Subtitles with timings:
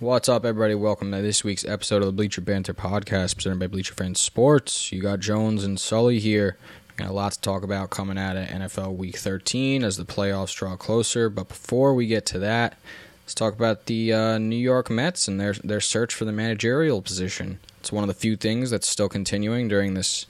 [0.00, 0.74] What's up, everybody?
[0.74, 4.90] Welcome to this week's episode of the Bleacher Banter podcast presented by Bleacher Fans Sports.
[4.90, 6.58] You got Jones and Sully here.
[6.96, 10.52] Got a lot to talk about coming out of NFL Week 13 as the playoffs
[10.52, 11.30] draw closer.
[11.30, 12.76] But before we get to that,
[13.22, 17.00] let's talk about the uh, New York Mets and their their search for the managerial
[17.00, 17.60] position.
[17.78, 20.26] It's one of the few things that's still continuing during this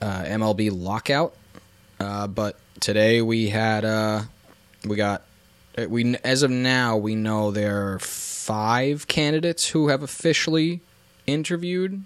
[0.00, 1.34] uh, MLB lockout.
[1.98, 4.22] Uh, but today we had uh,
[4.84, 5.24] we got
[5.86, 10.80] we as of now we know there are five candidates who have officially
[11.26, 12.02] interviewed,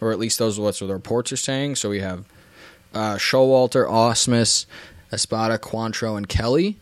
[0.00, 1.76] or at least those are what the reports are saying.
[1.76, 2.24] So we have
[2.94, 4.66] uh, Showalter, Ausmus,
[5.12, 6.78] Espada, Quatraro, and Kelly.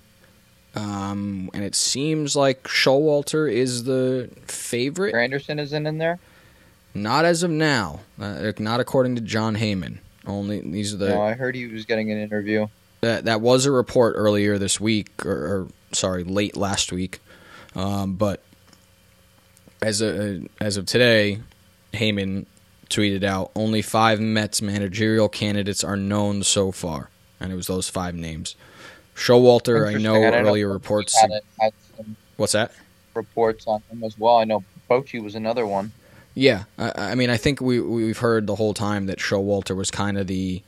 [0.74, 5.14] Um, and it seems like Showalter is the favorite.
[5.14, 6.18] Anderson isn't in there.
[6.92, 8.00] Not as of now.
[8.20, 9.98] Uh, not according to Jon Heyman.
[10.26, 11.08] Only these are the.
[11.10, 12.66] No, I heard he was getting an interview.
[13.00, 17.20] That that was a report earlier this week, or, or sorry, late last week.
[17.74, 18.42] Um, but
[19.82, 21.40] as a, as of today,
[21.92, 22.46] Heyman
[22.88, 27.88] tweeted out only five Mets managerial candidates are known so far, and it was those
[27.88, 28.54] five names.
[29.14, 31.18] Showalter, I know I earlier know reports.
[31.18, 32.72] Had, had some What's that?
[33.14, 34.36] reports on him as well.
[34.36, 35.92] I know Bochy was another one.
[36.34, 39.90] Yeah, I, I mean, I think we we've heard the whole time that Showalter was
[39.90, 40.62] kind of the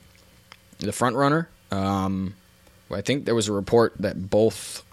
[0.79, 1.47] the front runner.
[1.71, 2.33] Um,
[2.91, 4.83] I think there was a report that both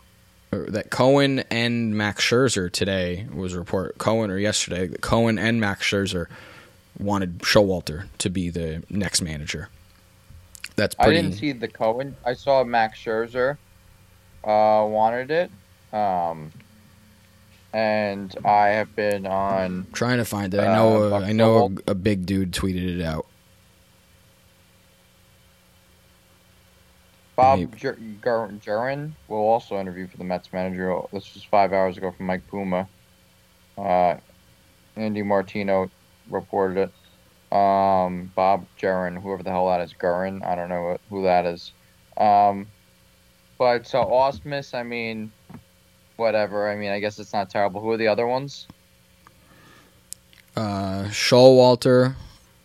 [0.65, 5.61] that Cohen and Max Scherzer today was a report Cohen or yesterday that Cohen and
[5.61, 6.27] Max Scherzer
[6.99, 9.69] wanted Showalter to be the next manager.
[10.77, 12.17] That's I didn't see the Cohen.
[12.25, 13.57] I saw Max Scherzer
[14.45, 15.51] uh, wanted it.
[15.93, 16.53] Um,
[17.73, 19.87] and I have been on.
[19.93, 20.61] trying to find it.
[20.61, 21.03] I know.
[21.03, 23.27] Uh, uh, Buck I know a, a big dude tweeted it out.
[27.37, 27.99] Bob Gur-
[28.65, 30.99] Jurin will also interview for the Mets manager.
[31.13, 32.89] This was five hours ago from Mike Puma.
[33.77, 34.17] Uh,
[34.97, 35.91] Andy Martino
[36.31, 37.57] reported it.
[37.57, 41.73] Um, Bob Jurin, whoever the hell that is, Gurin, I don't know who that is.
[42.17, 42.67] Um,
[43.59, 45.31] but so Ausmus, I mean,
[46.17, 46.71] whatever.
[46.71, 47.81] I mean, I guess it's not terrible.
[47.83, 48.67] Who are the other ones?
[50.57, 52.15] Uh, Showalter,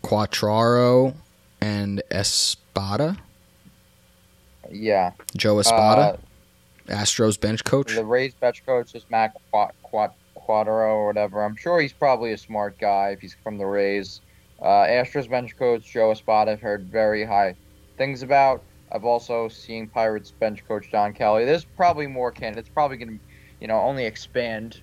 [0.01, 1.15] Quatraro,
[1.59, 3.17] and Espada.
[4.71, 6.17] Yeah, Joe Espada,
[6.89, 7.93] Uh, Astros bench coach.
[7.95, 11.43] the Rays bench coach is Matt Quat, Quat, Quattro or whatever.
[11.43, 14.21] I'm sure he's probably a smart guy if he's from the Rays.
[14.61, 17.55] Uh, Astros bench coach Joe Espada, I've heard very high
[17.97, 18.61] things about.
[18.91, 21.45] I've also seen Pirates bench coach Don Kelly.
[21.45, 22.69] There's probably more candidates.
[22.73, 23.25] Probably going to,
[23.61, 24.81] you know, only expand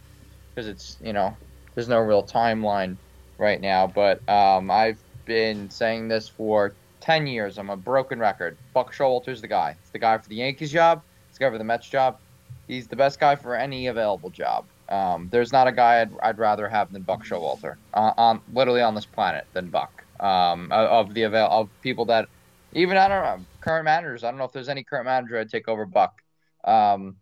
[0.55, 1.37] because it's you know
[1.75, 2.97] there's no real timeline
[3.37, 3.87] right now.
[3.87, 6.73] But um, I've been saying this for
[7.09, 7.57] ten years.
[7.57, 8.59] I'm a broken record.
[8.75, 9.75] Buck Showalter's the guy.
[9.81, 11.01] It's the guy for the Yankees job.
[11.31, 12.19] It's the guy for the Mets job.
[12.67, 14.67] He's the best guy for any available job.
[14.91, 18.83] Um, there's not a guy I'd, I'd rather have than Buck Showalter uh, on literally
[18.83, 20.05] on this planet than Buck.
[20.21, 22.29] Um, of the avail of people that
[22.75, 24.23] even I don't know current managers.
[24.23, 26.21] I don't know if there's any current manager I'd take over Buck.
[26.63, 27.17] Um,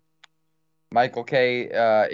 [0.91, 2.07] Michael Kay Uh,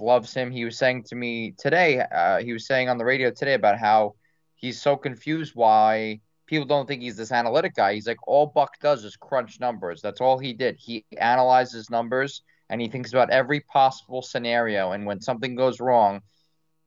[0.00, 0.50] loves him.
[0.50, 2.00] He was saying to me today.
[2.00, 4.16] Uh, he was saying on the radio today about how
[4.56, 6.18] he's so confused why
[6.52, 7.94] people don't think he's this analytic guy.
[7.94, 10.02] He's like all Buck does is crunch numbers.
[10.02, 10.76] That's all he did.
[10.78, 14.92] He analyzes numbers and he thinks about every possible scenario.
[14.92, 16.20] And when something goes wrong,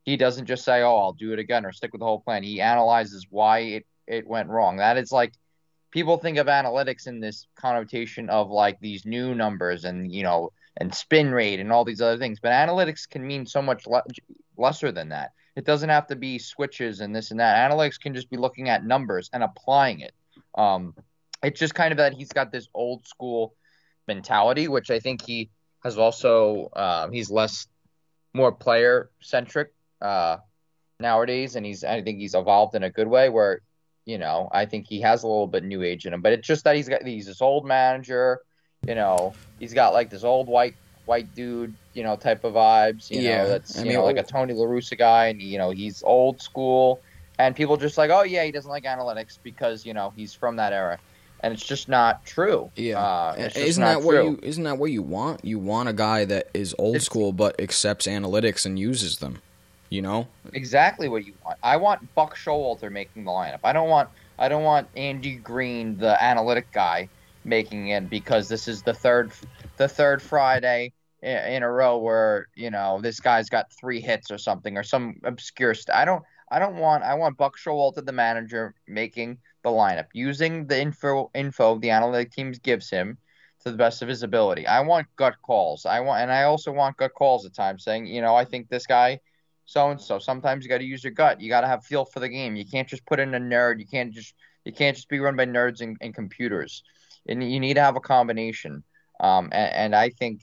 [0.03, 2.43] he doesn't just say, "Oh, I'll do it again" or stick with the whole plan.
[2.43, 4.77] He analyzes why it it went wrong.
[4.77, 5.33] That is like
[5.89, 10.51] people think of analytics in this connotation of like these new numbers and you know
[10.77, 12.39] and spin rate and all these other things.
[12.39, 14.03] But analytics can mean so much le-
[14.57, 15.31] lesser than that.
[15.55, 17.69] It doesn't have to be switches and this and that.
[17.69, 20.13] Analytics can just be looking at numbers and applying it.
[20.55, 20.93] Um,
[21.43, 23.55] it's just kind of that he's got this old school
[24.07, 25.49] mentality, which I think he
[25.83, 26.69] has also.
[26.75, 27.67] Um, he's less
[28.33, 30.37] more player centric uh,
[30.99, 33.29] nowadays, and he's I think he's evolved in a good way.
[33.29, 33.61] Where
[34.05, 36.47] you know I think he has a little bit new age in him, but it's
[36.47, 38.41] just that he's got he's this old manager.
[38.87, 40.75] You know, he's got like this old white
[41.05, 43.09] white dude, you know, type of vibes.
[43.11, 45.41] You Yeah, know, that's I you mean, know like a Tony La Russa guy, and
[45.41, 46.99] you know he's old school,
[47.39, 50.55] and people just like, oh yeah, he doesn't like analytics because you know he's from
[50.57, 50.97] that era,
[51.41, 52.69] and it's just not true.
[52.75, 54.23] Yeah, uh, isn't that what true.
[54.23, 55.43] you isn't that what you want?
[55.45, 59.41] You want a guy that is old It's- school but accepts analytics and uses them.
[59.89, 61.59] You know, exactly what you want.
[61.61, 63.59] I want Buck Showalter making the lineup.
[63.63, 67.07] I don't want I don't want Andy Green, the analytic guy,
[67.45, 69.31] making it because this is the third
[69.77, 74.37] the third Friday in a row where you know this guy's got three hits or
[74.37, 75.73] something or some obscure.
[75.73, 80.07] St- I don't I don't want I want Buck Showalter, the manager, making the lineup
[80.13, 83.17] using the info info the analytic teams gives him
[83.65, 84.67] to the best of his ability.
[84.67, 85.85] I want gut calls.
[85.85, 88.69] I want, and I also want gut calls at times, saying, you know, I think
[88.69, 89.19] this guy,
[89.65, 90.19] so and so.
[90.19, 91.41] Sometimes you got to use your gut.
[91.41, 92.55] You got to have feel for the game.
[92.55, 93.79] You can't just put in a nerd.
[93.79, 96.83] You can't just you can't just be run by nerds and, and computers.
[97.27, 98.83] And you need to have a combination.
[99.19, 100.41] Um, and, and I think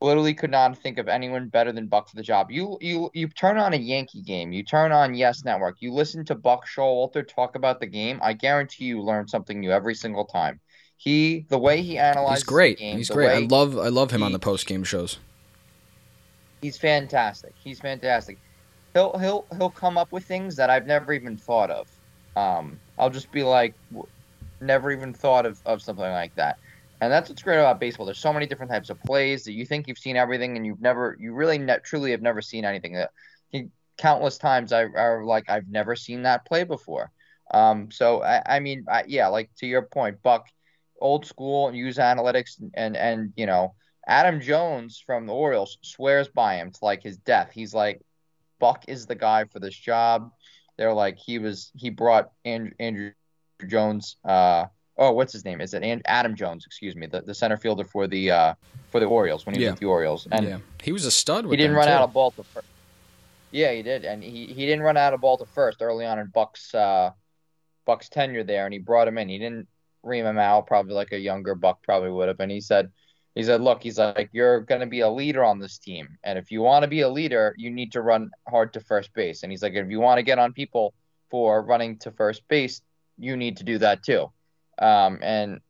[0.00, 2.50] literally could not think of anyone better than Buck for the job.
[2.50, 6.24] You you you turn on a Yankee game, you turn on Yes Network, you listen
[6.26, 8.18] to Buck Showalter talk about the game.
[8.22, 10.60] I guarantee you learn something new every single time.
[10.96, 12.78] He the way he analyzes He's great.
[12.78, 13.30] Game, he's great.
[13.30, 15.18] I love I love him he, on the post game shows.
[16.60, 17.54] He's fantastic.
[17.62, 18.38] He's fantastic.
[18.94, 21.88] He'll he'll he'll come up with things that I've never even thought of.
[22.36, 23.74] Um, I'll just be like,
[24.60, 26.56] never even thought of, of something like that.
[27.00, 28.04] And that's what's great about baseball.
[28.04, 30.82] There's so many different types of plays that you think you've seen everything, and you've
[30.82, 32.92] never, you really, ne- truly have never seen anything.
[32.92, 33.10] That
[34.00, 37.12] countless times I are like I've never seen that play before.
[37.52, 40.46] Um, so I, I mean, I, yeah, like to your point, Buck,
[41.00, 43.74] old school use analytics, and and you know,
[44.06, 47.50] Adam Jones from the Orioles swears by him to like his death.
[47.52, 48.00] He's like,
[48.58, 50.30] Buck is the guy for this job.
[50.78, 53.12] They're like he was he brought Andrew
[53.68, 54.16] Jones.
[54.24, 54.66] Uh,
[54.96, 55.60] oh, what's his name?
[55.60, 56.64] Is it Adam Jones?
[56.66, 58.54] Excuse me, the, the center fielder for the uh,
[58.90, 59.68] for the Orioles when he yeah.
[59.68, 60.28] was with the Orioles.
[60.30, 61.46] And yeah, he was a stud.
[61.46, 61.92] he didn't run too.
[61.92, 62.66] out of ball to first.
[63.52, 66.18] Yeah, he did, and he, he didn't run out of ball to first early on
[66.20, 67.10] in Buck's uh,
[67.84, 69.28] Buck's tenure there, and he brought him in.
[69.28, 69.66] He didn't
[70.02, 72.40] ream him out, probably like a younger Buck probably would have.
[72.40, 72.90] And he said,
[73.34, 76.38] he said, look, he's like, you're going to be a leader on this team, and
[76.38, 79.42] if you want to be a leader, you need to run hard to first base.
[79.42, 80.94] And he's like, if you want to get on people
[81.28, 82.82] for running to first base,
[83.20, 84.30] you need to do that too.
[84.78, 85.60] Um, and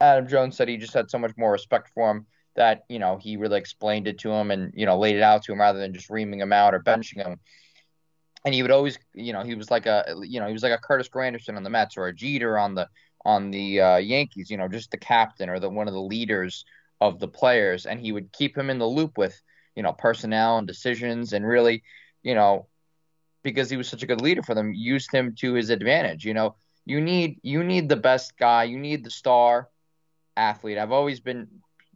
[0.00, 2.26] Adam Jones said he just had so much more respect for him
[2.56, 5.44] that you know he really explained it to him and you know laid it out
[5.44, 7.38] to him rather than just reaming him out or benching him.
[8.44, 10.72] And he would always, you know, he was like a, you know, he was like
[10.72, 12.88] a Curtis Granderson on the Mets or a Jeter on the
[13.24, 16.64] on the uh, Yankees, you know, just the captain or the one of the leaders
[17.00, 19.38] of the players, and he would keep him in the loop with,
[19.74, 21.82] you know, personnel and decisions, and really,
[22.22, 22.68] you know,
[23.42, 26.24] because he was such a good leader for them, used him to his advantage.
[26.24, 26.54] You know,
[26.86, 29.68] you need you need the best guy, you need the star
[30.36, 30.78] athlete.
[30.78, 31.48] I've always been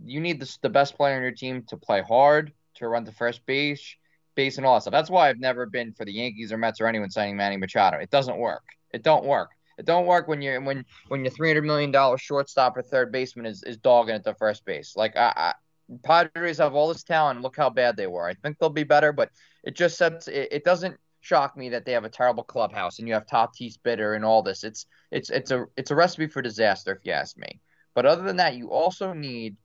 [0.04, 3.12] you need the, the best player on your team to play hard, to run the
[3.12, 3.96] first base,
[4.34, 4.92] base and all that stuff.
[4.92, 7.98] That's why I've never been for the Yankees or Mets or anyone signing Manny Machado.
[7.98, 8.64] It doesn't work.
[8.92, 9.50] It don't work.
[9.78, 13.12] It don't work when you're when when your three hundred million dollar shortstop or third
[13.12, 14.96] baseman is, is dogging at the first base.
[14.96, 15.54] Like I, I,
[16.02, 17.42] Padres have all this talent.
[17.42, 18.26] Look how bad they were.
[18.26, 19.30] I think they'll be better, but
[19.62, 23.06] it just sets it, it doesn't shock me that they have a terrible clubhouse and
[23.06, 24.64] you have Tatis Bitter and all this.
[24.64, 27.60] It's it's it's a it's a recipe for disaster if you ask me.
[27.94, 29.56] But other than that, you also need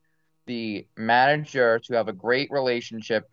[0.48, 3.30] the manager to have a great relationship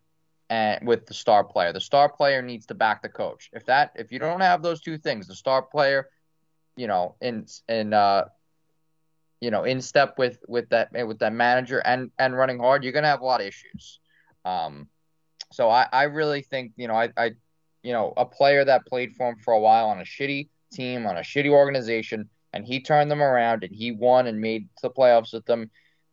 [0.48, 1.72] and with the star player.
[1.72, 3.50] The star player needs to back the coach.
[3.52, 6.08] If that if you don't have those two things, the star player,
[6.76, 8.26] you know, in in uh
[9.40, 12.92] you know, in step with with that with that manager and and running hard, you're
[12.92, 13.98] gonna have a lot of issues.
[14.44, 14.88] Um,
[15.52, 17.32] so I I really think you know I I
[17.82, 21.06] you know a player that played for him for a while on a shitty team
[21.06, 24.90] on a shitty organization and he turned them around and he won and made the
[24.90, 25.70] playoffs with them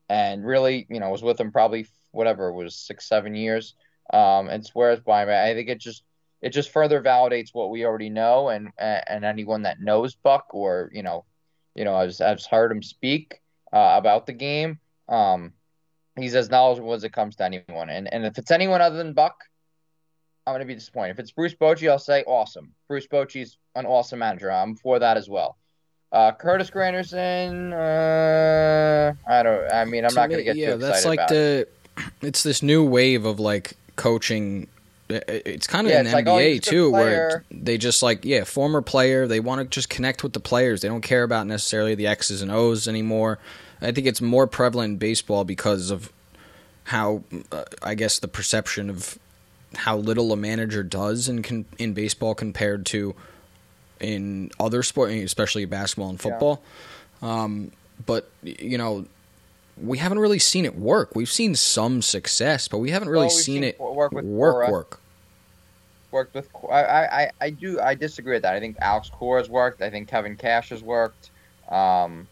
[0.10, 3.75] and really you know was with them probably whatever it was six seven years
[4.12, 5.33] um, and swears by me.
[5.33, 6.04] I think it just
[6.42, 10.89] it just further validates what we already know, and and anyone that knows Buck or
[10.94, 11.25] you know,
[11.75, 13.42] you know, I've, I've heard him speak
[13.72, 14.80] uh, about the game.
[15.07, 15.54] Um,
[16.18, 19.13] he's as knowledgeable as it comes to anyone, and and if it's anyone other than
[19.13, 19.44] Buck,
[20.50, 21.12] I'm gonna be disappointed.
[21.12, 22.74] If it's Bruce Bochy, I'll say awesome.
[22.88, 24.51] Bruce Bochy's an awesome manager.
[24.51, 25.58] I'm for that as well.
[26.12, 29.72] Uh, Curtis Granderson, uh, I don't.
[29.72, 31.70] I mean, I'm To not me, gonna get yeah, too excited that's like about it.
[31.96, 32.01] the.
[32.27, 34.68] It's this new wave of like coaching.
[35.10, 37.77] It's kind of Yeah, it's the like, oh, NBA he's a good too, where they
[37.77, 39.27] just like yeah, former player.
[39.27, 40.82] They want to just connect with the players.
[40.82, 43.38] They don't care about necessarily the X's and O's anymore.
[43.82, 46.12] I think it's more prevalent in baseball because of
[46.86, 49.20] how uh, I guess the perception of
[49.76, 53.16] how little a manager does in con- in baseball compared to
[54.00, 56.24] in other sport, especially basketball and Yeah.
[56.30, 56.64] football.
[57.22, 57.72] Um,
[58.06, 59.06] but you know,
[59.82, 61.16] we haven't really seen it work.
[61.16, 64.54] We've seen some success, but we haven't really Well, seen, seen it work with work
[64.54, 64.72] Cora.
[64.72, 65.02] work.
[66.12, 66.50] worked with.
[66.72, 67.80] I, I, I do.
[67.80, 68.56] I disagree with that.
[68.56, 69.82] I think Alex Cora has worked.
[69.82, 71.30] I think Kevin Cash has worked.
[71.70, 72.28] Um,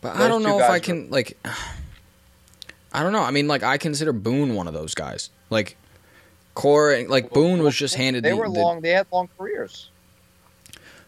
[0.00, 1.36] But I don't know if I can like.
[2.92, 3.22] I don't know.
[3.22, 5.30] I mean, like I consider Boone one of those guys.
[5.50, 5.76] Like
[6.54, 8.24] Cora, like Boone was just handed.
[8.24, 8.80] They the, were the- long.
[8.80, 9.90] They had long careers.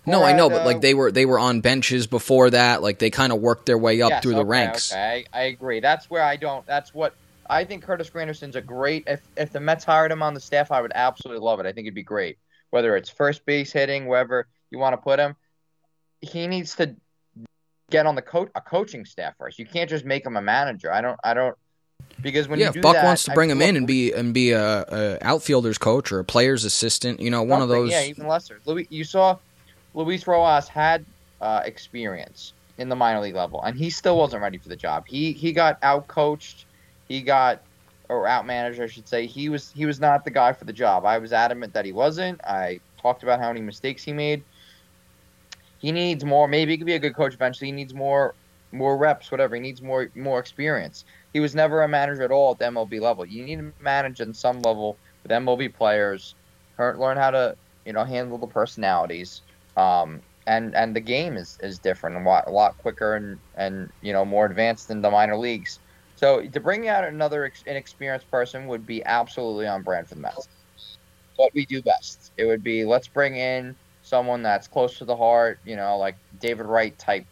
[0.06, 2.82] No, I know, had, but like uh, they were they were on benches before that.
[2.82, 4.92] Like they kind of worked their way up yes, through the ranks.
[4.92, 5.80] Okay, I, I agree.
[5.80, 6.66] That's where I don't.
[6.66, 7.14] That's what
[7.48, 7.84] I think.
[7.84, 9.04] Curtis Granderson's a great.
[9.06, 11.66] If if the Mets hired him on the staff, I would absolutely love it.
[11.66, 12.38] I think it'd be great.
[12.70, 15.36] Whether it's first base hitting, wherever you want to put him,
[16.20, 16.96] he needs to
[17.90, 19.58] get on the coach a coaching staff first.
[19.58, 20.92] You can't just make him a manager.
[20.92, 21.18] I don't.
[21.22, 21.56] I don't.
[22.20, 24.84] Because when yeah, Buck that, wants to bring him in and be and be a,
[24.88, 27.90] a outfielder's coach or a player's assistant, you know, one of those.
[27.90, 28.60] Yeah, even lesser.
[28.66, 29.38] Louis, you saw
[29.94, 31.04] Luis Rojas had
[31.40, 35.06] uh, experience in the minor league level, and he still wasn't ready for the job.
[35.06, 36.66] He he got out coached.
[37.08, 37.62] He got
[38.08, 39.26] or out managed, I should say.
[39.26, 41.04] He was he was not the guy for the job.
[41.04, 42.40] I was adamant that he wasn't.
[42.44, 44.42] I talked about how many mistakes he made.
[45.78, 46.46] He needs more.
[46.46, 47.68] Maybe he could be a good coach eventually.
[47.68, 48.34] He needs more
[48.72, 49.54] more reps, whatever.
[49.54, 51.04] He needs more more experience.
[51.32, 53.24] He was never a manager at all at the MLB level.
[53.24, 56.34] You need to manage at some level with MLB players.
[56.78, 59.42] Learn how to you know handle the personalities.
[59.76, 63.90] Um, and and the game is, is different a lot, a lot quicker and and
[64.00, 65.78] you know more advanced than the minor leagues.
[66.16, 70.20] So to bring out another ex- inexperienced person would be absolutely on brand for the
[70.20, 70.48] Mets.
[71.36, 72.32] What we do best.
[72.36, 76.16] It would be let's bring in someone that's close to the heart, you know, like
[76.40, 77.24] David Wright type.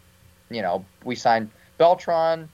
[0.49, 2.49] You know, we signed Beltran.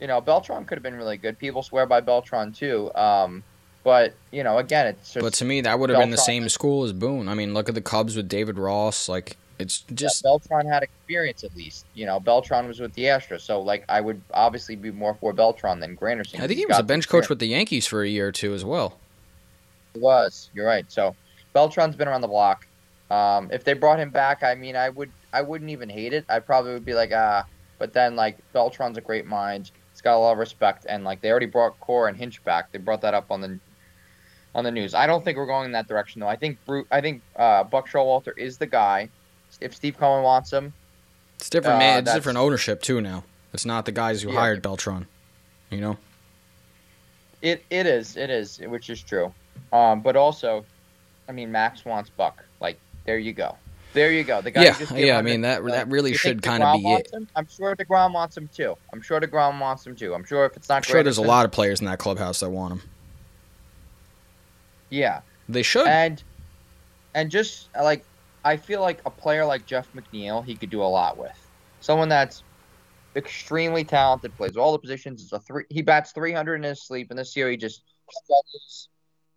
[0.00, 1.38] You know, Beltran could have been really good.
[1.38, 2.90] People swear by Beltran too.
[2.94, 3.42] Um,
[3.82, 6.48] but you know, again, it's just But to me, that would have been the same
[6.48, 7.28] school as Boone.
[7.28, 9.08] I mean, look at the Cubs with David Ross.
[9.08, 11.86] Like, it's just yeah, Beltran had experience at least.
[11.94, 15.32] You know, Beltran was with the Astros, so like I would obviously be more for
[15.32, 16.40] Beltran than Granderson.
[16.40, 18.54] I think he was a bench coach with the Yankees for a year or two
[18.54, 18.98] as well.
[19.94, 20.50] He was.
[20.54, 20.90] You're right.
[20.90, 21.14] So
[21.52, 22.66] Beltran's been around the block.
[23.10, 26.24] Um, if they brought him back, I mean, I would, I wouldn't even hate it.
[26.28, 27.44] I probably would be like, ah.
[27.78, 29.70] But then like Beltran's a great mind.
[30.00, 32.72] He's got a lot of respect, and like they already brought Cora and Hinch back.
[32.72, 33.58] They brought that up on the
[34.54, 34.94] on the news.
[34.94, 36.26] I don't think we're going in that direction though.
[36.26, 39.10] I think Bru I think uh, Buck Showalter is the guy.
[39.60, 40.72] If Steve Cohen wants him,
[41.38, 41.98] It's different, Uh, man.
[42.04, 43.24] It's different ownership too now.
[43.52, 44.38] It's not the guys who Yeah.
[44.40, 45.06] hired Beltran.
[45.68, 45.98] You know,
[47.42, 49.34] It it is it is which is true,
[49.70, 50.64] um, but also,
[51.28, 52.42] I mean Max wants Buck.
[52.58, 53.58] Like there you go,
[53.92, 54.40] there you go.
[54.40, 55.18] The guy yeah, yeah.
[55.18, 57.12] I mean that that really should kind of be it.
[57.12, 57.28] him?
[57.36, 58.76] I'm sure deGrom wants him too.
[58.92, 60.14] I'm sure deGrom wants him too.
[60.14, 62.40] I'm sure if it's not, I'm sure there's a lot of players in that clubhouse
[62.40, 62.82] that want him.
[64.90, 65.86] Yeah, They should.
[65.86, 66.22] and
[67.14, 68.04] and just like
[68.44, 71.36] I feel like a player like Jeff McNeil, he could do a lot with.
[71.80, 72.42] Someone that's
[73.16, 75.22] extremely talented, plays all the positions.
[75.22, 75.64] Is a three.
[75.68, 77.82] He bats 300 in his sleep, and this year he just.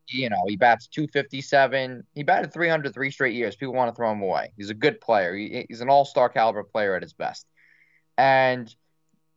[0.07, 2.03] You know, he bats 257.
[2.13, 3.55] He batted 300 three straight years.
[3.55, 4.51] People want to throw him away.
[4.57, 5.33] He's a good player.
[5.35, 7.47] He, he's an all-star caliber player at his best.
[8.17, 8.73] And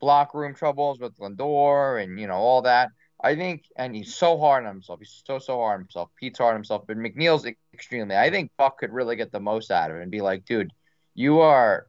[0.00, 2.90] block room troubles with Lindor and you know all that.
[3.23, 5.00] I think, and he's so hard on himself.
[5.00, 6.11] He's so so hard on himself.
[6.20, 8.16] Pete's hard on himself, but McNeil's extremely.
[8.16, 10.73] I think Buck could really get the most out of it and be like, dude,
[11.14, 11.87] you are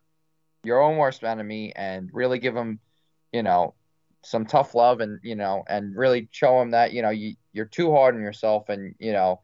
[0.64, 2.80] your own worst enemy, and really give him,
[3.34, 3.76] you know,
[4.24, 7.66] some tough love, and you know, and really show him that you know you you're
[7.66, 9.42] too hard on yourself, and you know.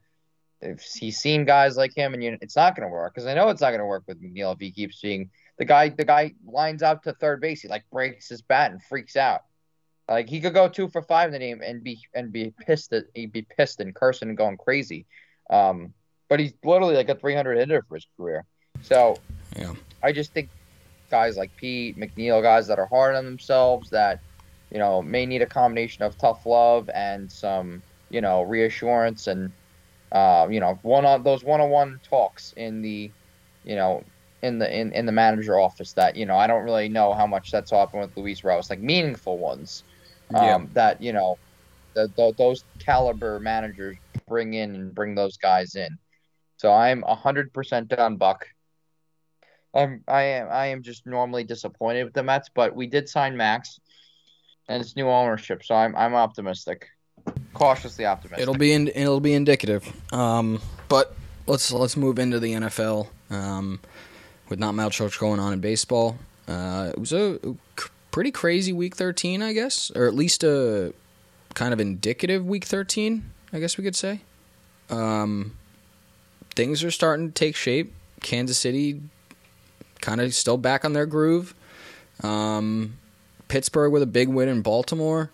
[0.60, 3.34] If he's seen guys like him, and you, it's not going to work because I
[3.34, 5.28] know it's not going to work with McNeil if he keeps being
[5.58, 5.90] the guy.
[5.90, 9.42] The guy lines up to third base, he like breaks his bat and freaks out.
[10.08, 12.92] Like he could go two for five in the game and be and be pissed
[12.92, 15.06] at he'd be pissed and cursing and going crazy.
[15.50, 15.94] Um,
[16.28, 18.44] but he's literally like a 300 hitter for his career.
[18.82, 19.16] So
[19.56, 19.74] Yeah.
[20.02, 20.50] I just think
[21.10, 24.20] guys like Pete McNeil, guys that are hard on themselves, that
[24.70, 27.82] you know may need a combination of tough love and some
[28.14, 29.52] you know reassurance and
[30.12, 33.12] uh, you know one on those one-on-one talks in the
[33.64, 34.02] you know
[34.42, 37.26] in the in, in the manager office that you know I don't really know how
[37.26, 39.84] much that's happened with Luis Rose like meaningful ones
[40.34, 40.74] um, Yeah.
[40.74, 41.36] that you know
[41.94, 43.96] the, the, those caliber managers
[44.28, 45.98] bring in and bring those guys in.
[46.58, 48.46] So I'm hundred percent done, Buck.
[49.74, 53.36] I'm I am I am just normally disappointed with the Mets, but we did sign
[53.36, 53.80] Max,
[54.68, 56.86] and it's new ownership, so I'm I'm optimistic,
[57.52, 58.42] cautiously optimistic.
[58.42, 59.90] It'll be in, it'll be indicative.
[60.12, 61.14] Um, but
[61.46, 63.08] let's let's move into the NFL.
[63.30, 63.80] Um,
[64.48, 67.38] with not much going on in baseball, uh, it was a
[68.10, 70.92] pretty crazy week 13, I guess, or at least a
[71.54, 74.20] kind of indicative week 13, I guess we could say.
[74.90, 75.56] Um,
[76.54, 77.92] things are starting to take shape.
[78.20, 79.00] Kansas City
[80.00, 81.54] kind of still back on their groove.
[82.22, 82.98] Um,
[83.48, 85.30] Pittsburgh with a big win in Baltimore.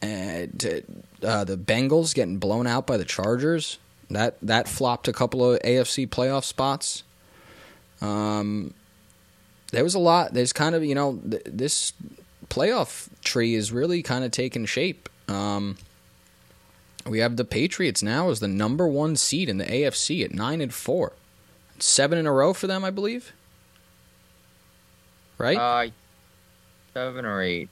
[0.00, 0.84] And
[1.22, 3.78] uh, the Bengals getting blown out by the Chargers.
[4.10, 7.02] That that flopped a couple of AFC playoff spots.
[8.00, 8.72] Um,
[9.72, 10.32] there was a lot.
[10.32, 11.92] There's kind of you know th- this
[12.48, 15.08] playoff tree is really kind of taking shape.
[15.28, 15.76] Um,
[17.06, 20.60] we have the Patriots now as the number one seed in the AFC at nine
[20.60, 21.12] and four,
[21.78, 23.32] seven in a row for them, I believe.
[25.36, 25.56] Right?
[25.56, 25.90] Uh,
[26.94, 27.68] seven or eight,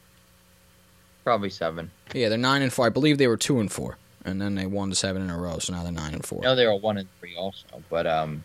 [1.24, 1.90] probably seven.
[2.14, 2.86] Yeah, they're nine and four.
[2.86, 5.58] I believe they were two and four, and then they won seven in a row,
[5.58, 6.42] so now they're nine and four.
[6.42, 8.44] Know they were one and three also, but um,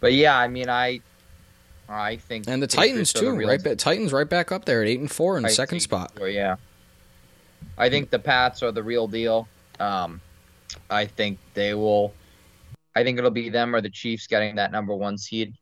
[0.00, 1.00] but yeah, I mean, I
[1.88, 3.62] I think and the Titans too, right?
[3.62, 6.12] Ba- Titans right back up there at eight and four in the second spot.
[6.20, 6.56] yeah,
[7.78, 9.48] I think the Pats are the real deal.
[9.78, 10.20] Um,
[10.90, 12.14] I think they will.
[12.94, 15.54] I think it'll be them or the Chiefs getting that number one seed.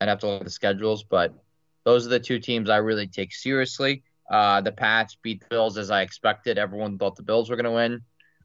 [0.00, 1.32] I'd have to look at the schedules, but
[1.84, 4.02] those are the two teams I really take seriously.
[4.30, 6.58] Uh, the Pats beat the Bills as I expected.
[6.58, 8.02] Everyone thought the Bills were going to win.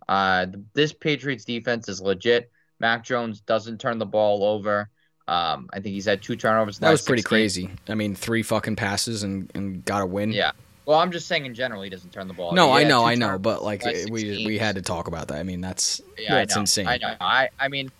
[0.07, 2.51] Uh, this Patriots defense is legit.
[2.79, 4.89] Mac Jones doesn't turn the ball over.
[5.27, 6.79] Um, I think he's had two turnovers.
[6.79, 7.69] That was pretty crazy.
[7.87, 10.31] I mean, three fucking passes and, and got a win.
[10.31, 10.51] Yeah.
[10.85, 12.51] Well, I'm just saying in general, he doesn't turn the ball.
[12.53, 15.37] No, I know, I know, but like we we had to talk about that.
[15.37, 16.87] I mean, that's yeah, that's I insane.
[16.87, 17.15] I know.
[17.21, 17.91] I I mean,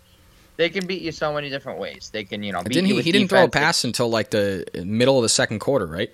[0.56, 2.10] they can beat you so many different ways.
[2.12, 3.00] They can, you know, didn't he?
[3.00, 6.10] He didn't throw a pass until like the middle of the second quarter, right?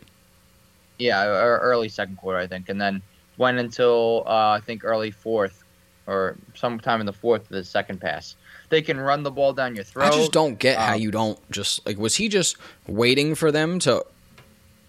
[0.99, 3.03] Yeah, early second quarter, I think, and then
[3.37, 5.63] went until uh, I think early fourth
[6.07, 8.37] or sometime in the fourth of the second pass.
[8.69, 10.07] They can run the ball down your throat.
[10.07, 13.53] I just don't get um, how you don't just like was he just waiting for
[13.53, 14.05] them to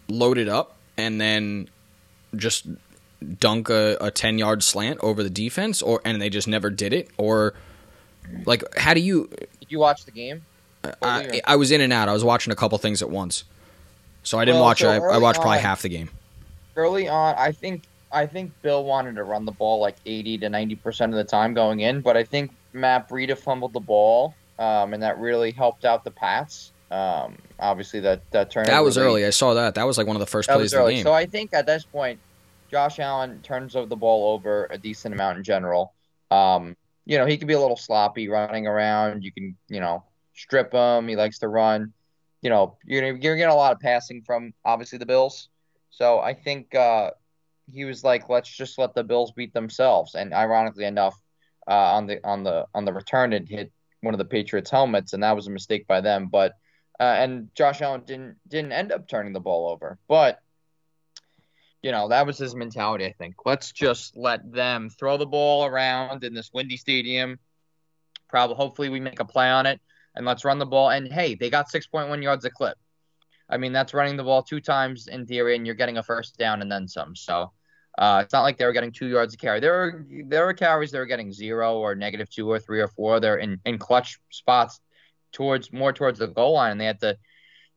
[0.07, 1.69] load it up and then
[2.35, 2.67] just
[3.39, 6.93] dunk a, a 10 yard slant over the defense or and they just never did
[6.93, 7.53] it or
[8.45, 10.45] like how do you Did you watch the game?
[11.01, 12.07] I, I was in and out.
[12.07, 13.43] I was watching a couple things at once.
[14.27, 16.09] So I didn't well, watch so I, I watched probably half the game.
[16.75, 20.49] Early on, I think I think Bill wanted to run the ball like 80 to
[20.49, 24.35] 90 percent of the time going in, but I think Matt Breida fumbled the ball,
[24.59, 26.73] um, and that really helped out the Pats.
[26.91, 28.71] Um, obviously, that that turnover.
[28.71, 29.25] That was early.
[29.25, 29.75] I saw that.
[29.75, 31.03] That was like one of the first plays of the game.
[31.03, 32.19] So I think at this point,
[32.69, 35.93] Josh Allen turns the ball over a decent amount in general.
[36.31, 39.23] Um, you know, he can be a little sloppy running around.
[39.23, 40.03] You can, you know,
[40.33, 41.07] strip him.
[41.07, 41.93] He likes to run.
[42.47, 45.49] You know, you're gonna, you're getting a lot of passing from obviously the Bills.
[45.89, 47.11] So I think uh,
[47.65, 50.15] he was like, let's just let the Bills beat themselves.
[50.15, 51.21] And ironically enough,
[51.67, 55.11] uh, on the on the on the return, it hit one of the Patriots' helmets,
[55.11, 56.29] and that was a mistake by them.
[56.31, 56.53] But
[57.01, 60.39] uh, and Josh Allen didn't didn't end up turning the ball over, but
[61.83, 63.03] you know that was his mentality.
[63.03, 67.39] I think let's just let them throw the ball around in this windy stadium.
[68.29, 69.81] Probably, hopefully, we make a play on it,
[70.17, 70.89] and let's run the ball.
[70.89, 72.77] And hey, they got six point one yards a clip.
[73.49, 76.37] I mean, that's running the ball two times in theory, and you're getting a first
[76.37, 77.15] down and then some.
[77.15, 77.51] So
[77.97, 79.59] uh, it's not like they were getting two yards a carry.
[79.59, 82.89] There were there were carries they were getting zero or negative two or three or
[82.89, 83.19] four.
[83.19, 84.81] They're in, in clutch spots
[85.31, 87.17] towards more towards the goal line, and they had to,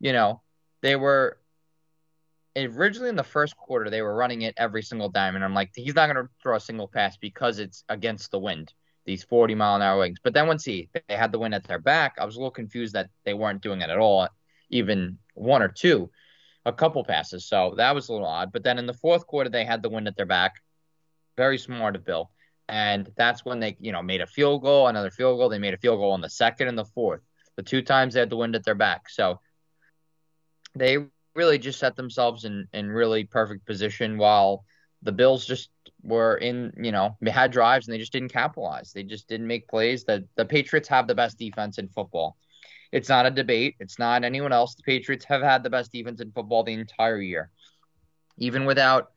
[0.01, 0.43] you know,
[0.83, 1.38] they were
[2.57, 5.71] originally in the first quarter they were running it every single dime, and I'm like,
[5.75, 8.73] he's not going to throw a single pass because it's against the wind,
[9.05, 10.19] these 40 mile an hour wings.
[10.23, 12.51] But then once he they had the wind at their back, I was a little
[12.51, 14.29] confused that they weren't doing it at all,
[14.71, 16.11] even one or two
[16.67, 17.47] a couple passes.
[17.47, 18.53] So that was a little odd.
[18.53, 20.55] But then in the fourth quarter, they had the wind at their back.
[21.37, 22.31] Very smart of Bill.
[22.69, 25.49] And that's when they, you know, made a field goal, another field goal.
[25.49, 27.23] They made a field goal on the second and the fourth.
[27.57, 29.09] The two times they had the wind at their back.
[29.09, 29.41] So
[30.75, 30.99] they
[31.35, 34.65] really just set themselves in, in really perfect position while
[35.03, 35.71] the Bills just
[36.03, 38.93] were in, you know, they had drives and they just didn't capitalize.
[38.93, 40.05] They just didn't make plays.
[40.05, 42.37] The the Patriots have the best defense in football.
[42.93, 43.77] It's not a debate.
[43.79, 44.75] It's not anyone else.
[44.75, 47.51] The Patriots have had the best defense in football the entire year,
[48.39, 49.13] even without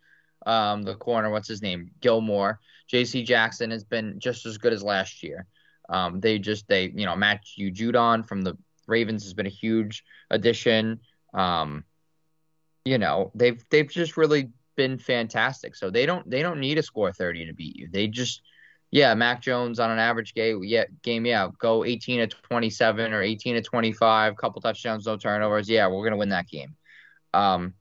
[0.45, 1.29] um, the corner.
[1.29, 1.91] What's his name?
[1.99, 2.59] Gilmore.
[2.87, 3.23] J.C.
[3.23, 5.47] Jackson has been just as good as last year.
[5.89, 10.03] Um, they just they you know Matthew Judon from the Ravens has been a huge
[10.29, 10.99] addition.
[11.33, 11.85] Um,
[12.85, 15.75] you know they've they've just really been fantastic.
[15.75, 17.87] So they don't they don't need to score 30 to beat you.
[17.91, 18.41] They just
[18.91, 23.23] yeah, Mac Jones on an average game, yeah, game, yeah, go 18 to 27 or
[23.23, 25.67] 18 to 25, couple touchdowns, no turnovers.
[25.67, 26.75] Yeah, we're gonna win that game.
[27.33, 27.73] Um,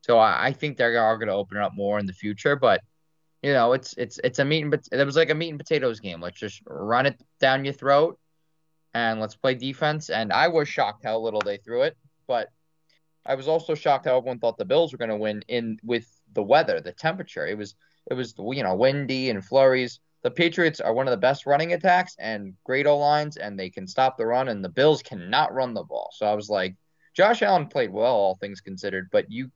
[0.00, 2.80] so I, I think they are gonna open it up more in the future, but
[3.42, 6.00] you know, it's it's it's a meat and it was like a meat and potatoes
[6.00, 6.20] game.
[6.20, 8.18] Let's just run it down your throat
[8.92, 10.10] and let's play defense.
[10.10, 12.48] And I was shocked how little they threw it, but
[13.24, 16.06] I was also shocked how everyone thought the Bills were going to win in with
[16.34, 17.46] the weather, the temperature.
[17.46, 17.74] It was
[18.10, 21.72] it was you know windy and flurries the Patriots are one of the best running
[21.72, 25.54] attacks and great O lines, and they can stop the run, and the Bills cannot
[25.54, 26.10] run the ball.
[26.12, 26.76] So I was like,
[27.14, 29.50] Josh Allen played well, all things considered, but you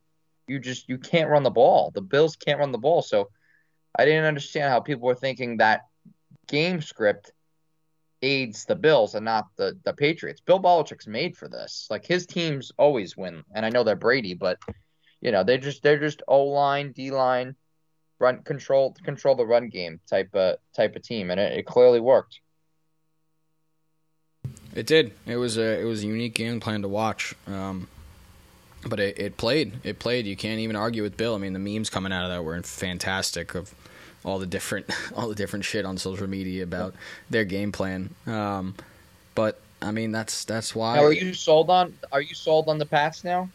[0.46, 1.90] you just you can't run the ball.
[1.94, 3.02] The Bills can't run the ball.
[3.02, 3.28] So
[3.98, 5.82] I didn't understand how people were thinking that
[6.48, 7.32] game script
[8.22, 10.40] aids the Bills and not the the Patriots.
[10.40, 11.86] Bill Belichick's made for this.
[11.90, 14.58] Like his teams always win, and I know they're Brady, but
[15.24, 17.56] you know they're just they're just O line, D line
[18.20, 21.98] run control control the run game type of type of team, and it, it clearly
[21.98, 22.40] worked.
[24.74, 25.12] It did.
[25.26, 27.34] It was a it was a unique game plan to watch.
[27.48, 27.88] Um,
[28.86, 29.72] but it, it played.
[29.82, 30.26] It played.
[30.26, 31.34] You can't even argue with Bill.
[31.34, 33.74] I mean, the memes coming out of that were fantastic of
[34.24, 36.94] all the different all the different shit on social media about
[37.30, 38.14] their game plan.
[38.26, 38.74] Um,
[39.34, 40.96] but I mean, that's that's why.
[40.96, 41.94] Now, are you sold on?
[42.12, 43.48] Are you sold on the Pats now?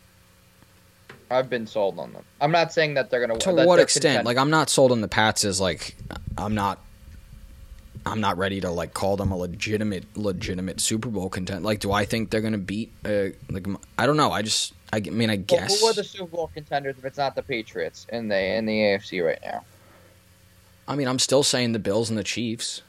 [1.32, 2.24] I've been sold on them.
[2.42, 3.38] I'm not saying that they're gonna.
[3.40, 4.04] to that what extent?
[4.04, 5.44] content- Like, I'm not sold on the Pats.
[5.46, 5.96] As like,
[6.38, 6.80] I'm not.
[8.06, 11.62] I'm not ready to like call them a legitimate, legitimate Super Bowl contender.
[11.62, 12.92] Like, do I think they're gonna beat?
[13.06, 14.32] Uh, like, I don't know.
[14.32, 15.80] I just, I mean, I Well, guess.
[15.82, 18.74] who are the Super Bowl contenders if it's not the Patriots in the in the
[18.80, 19.64] AFC right now?
[20.88, 22.82] I mean, I'm still saying the Bills and the Chiefs.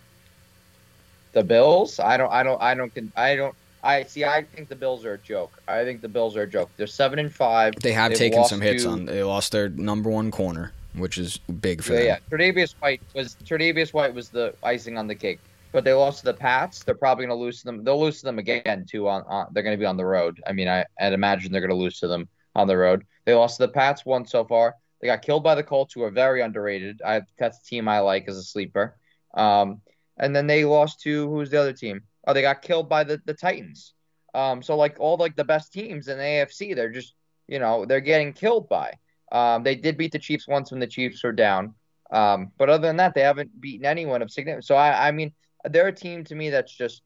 [1.33, 1.98] The Bills?
[2.00, 2.31] I don't.
[2.33, 2.62] I don't.
[2.62, 2.92] I don't.
[3.16, 3.55] I don't.
[3.82, 4.24] I see.
[4.24, 5.62] I think the Bills are a joke.
[5.66, 6.70] I think the Bills are a joke.
[6.76, 7.74] They're seven and five.
[7.76, 9.04] They have They've taken some hits to- on.
[9.06, 12.06] They lost their number one corner, which is big for Yeah, them.
[12.06, 12.36] yeah.
[12.36, 15.40] Tre'Davious White was Tre'Davious White was the icing on the cake.
[15.72, 16.82] But they lost to the Pats.
[16.82, 17.84] They're probably going to lose to them.
[17.84, 19.08] They'll lose to them again too.
[19.08, 20.42] On, on they're going to be on the road.
[20.46, 23.06] I mean, I I'd imagine they're going to lose to them on the road.
[23.24, 24.74] They lost to the Pats once so far.
[25.00, 27.00] They got killed by the Colts, who are very underrated.
[27.06, 28.96] I that's the team I like as a sleeper.
[29.34, 29.80] Um,
[30.18, 32.02] and then they lost to who's the other team?
[32.26, 33.94] Oh, they got killed by the the Titans.
[34.35, 37.14] Um, so like all like the best teams in the AFC, they're just
[37.48, 38.92] you know they're getting killed by.
[39.33, 41.74] Um, they did beat the Chiefs once when the Chiefs were down.
[42.11, 44.66] Um, but other than that, they haven't beaten anyone of significance.
[44.66, 45.33] So I, I mean,
[45.64, 47.02] they're a team to me that's just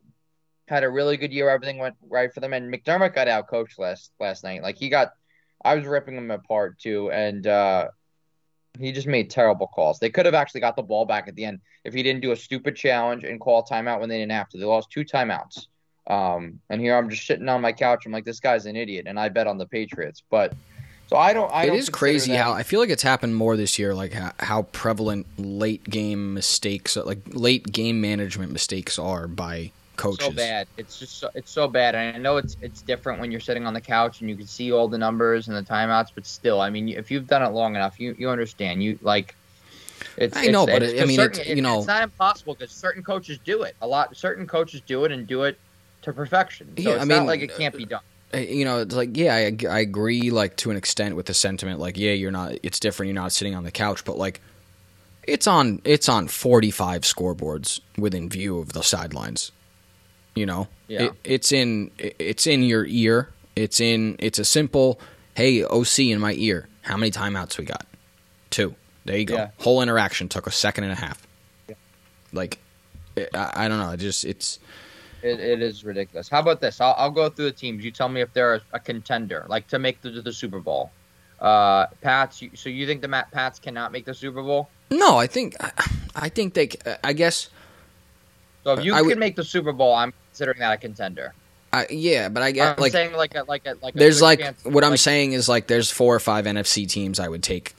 [0.69, 1.51] had a really good year.
[1.51, 4.63] Everything went right for them, and McDermott got out coached last last night.
[4.63, 5.13] Like he got,
[5.65, 7.89] I was ripping him apart too, and uh,
[8.79, 9.99] he just made terrible calls.
[9.99, 12.33] They could have actually got the ball back at the end if he didn't do
[12.33, 14.59] a stupid challenge and call a timeout when they didn't have to.
[14.59, 15.67] They lost two timeouts.
[16.07, 18.05] Um, and here I'm just sitting on my couch.
[18.05, 20.23] I'm like, this guy's an idiot, and I bet on the Patriots.
[20.31, 20.53] But
[21.07, 21.51] so I don't.
[21.53, 23.95] I It don't is crazy that- how I feel like it's happened more this year.
[23.95, 30.27] Like how, how prevalent late game mistakes, like late game management mistakes, are by coaches.
[30.27, 30.67] so bad.
[30.77, 31.95] It's just so, it's so bad.
[31.95, 34.47] And I know it's it's different when you're sitting on the couch and you can
[34.47, 37.51] see all the numbers and the timeouts, but still, I mean, if you've done it
[37.51, 38.83] long enough, you you understand.
[38.83, 39.35] You like.
[40.17, 42.03] It's, I know, it's- but it's it- I mean, certain- it's, you know- it's not
[42.03, 43.75] impossible because certain coaches do it.
[43.83, 45.59] A lot, certain coaches do it and do it
[46.03, 46.69] to perfection.
[46.77, 48.01] So Yeah, it's I not mean, like it can't be done.
[48.33, 51.35] Uh, You know, it's like yeah, I, I agree like to an extent with the
[51.35, 51.81] sentiment.
[51.81, 52.53] Like yeah, you're not.
[52.63, 53.09] It's different.
[53.09, 54.41] You're not sitting on the couch, but like.
[55.27, 59.53] It's on it's on 45 scoreboards within view of the sidelines.
[60.35, 61.05] You know, Yeah.
[61.05, 63.31] it, it's in it's in your ear.
[63.57, 64.99] It's in it's a simple,
[65.35, 66.69] hey OC in my ear.
[66.83, 67.87] How many timeouts we got?
[68.51, 68.75] Two.
[69.05, 69.35] There you go.
[69.35, 69.51] Yeah.
[69.59, 71.27] Whole interaction took a second and a half.
[71.69, 71.75] Yeah.
[72.33, 72.59] Like,
[73.17, 73.91] I, I don't know.
[73.91, 74.59] It just it's
[75.23, 76.29] It, it is ridiculous.
[76.29, 76.81] How about this?
[76.81, 77.85] I'll, I'll go through the teams.
[77.85, 80.91] You tell me if they're a, a contender, like to make the, the Super Bowl.
[81.41, 82.41] Uh, Pats.
[82.43, 84.69] You, so you think the Matt Pats cannot make the Super Bowl?
[84.91, 85.17] no.
[85.19, 85.71] I think I,
[86.17, 86.71] I think they.
[87.05, 87.51] I guess.
[88.65, 91.33] So if you I can would- make the Super Bowl, I'm considering that a contender.
[91.73, 93.95] I, yeah, but I get I'm like saying like a like a like.
[93.95, 97.19] There's like chance- what I'm like- saying is like there's four or five NFC teams
[97.21, 97.75] I would take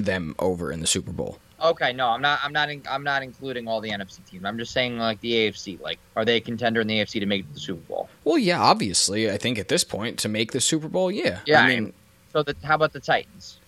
[0.00, 1.38] them over in the Super Bowl.
[1.60, 2.38] Okay, no, I'm not.
[2.44, 2.70] I'm not.
[2.70, 4.44] In, I'm not including all the NFC teams.
[4.44, 5.80] I'm just saying like the AFC.
[5.80, 8.08] Like, are they a contender in the AFC to make the Super Bowl?
[8.24, 11.40] Well, yeah, obviously, I think at this point to make the Super Bowl, yeah.
[11.46, 11.92] Yeah, I mean,
[12.32, 13.58] So the, how about the Titans?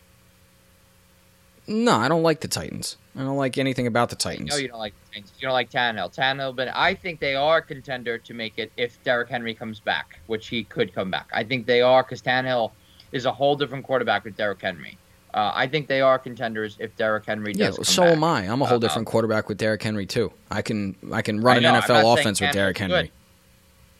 [1.70, 2.96] No, I don't like the Titans.
[3.16, 4.50] I don't like anything about the Titans.
[4.50, 5.32] know you don't like the Titans.
[5.38, 6.14] You don't like Tannehill.
[6.14, 9.80] Tannehill, but I think they are a contender to make it if Derrick Henry comes
[9.80, 11.28] back, which he could come back.
[11.32, 12.70] I think they are because Tannehill
[13.12, 14.96] is a whole different quarterback with Derrick Henry.
[15.32, 17.76] Uh, I think they are contenders if Derrick Henry yeah, does.
[17.76, 18.12] come so back.
[18.16, 18.40] am I.
[18.48, 20.32] I'm a whole Uh, different quarterback with Derrick Henry too.
[20.50, 22.90] I can I can run I know, an NFL offense with Derrick good.
[22.90, 23.12] Henry.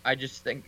[0.04, 0.64] I just think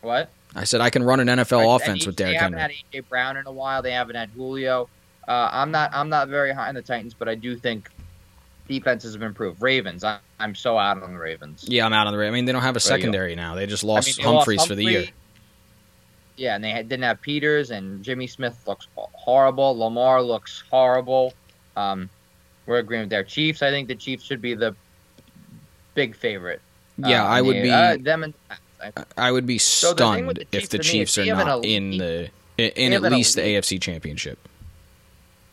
[0.00, 2.76] what I said I can run an NFL Right, offense with they Derrick haven't Henry.
[2.92, 3.82] had AJ Brown in a while.
[3.82, 4.88] They haven't had Julio.
[5.28, 5.90] Uh, I'm not.
[5.92, 7.90] I'm not very high on the Titans, but I do think
[8.68, 9.60] defenses have improved.
[9.60, 10.04] Ravens.
[10.04, 11.64] I, I'm so out on the Ravens.
[11.68, 12.18] Yeah, I'm out on the.
[12.18, 12.34] Ravens.
[12.34, 13.54] I mean, they don't have a secondary now.
[13.54, 15.06] They just I lost mean, they lost Humphreys for the year.
[16.36, 19.76] Yeah, and they had, didn't have Peters, and Jimmy Smith looks horrible.
[19.78, 21.32] Lamar looks horrible.
[21.76, 22.10] Um,
[22.66, 23.62] we're agreeing with their Chiefs.
[23.62, 24.76] I think the Chiefs should be the
[25.94, 26.60] big favorite.
[26.98, 27.70] Yeah, Uh, I would they- be.
[27.70, 31.16] uh, them and I- I would be the thing with stunned the if the Chiefs
[31.16, 34.38] me are not in the in, at least the AFC Championship.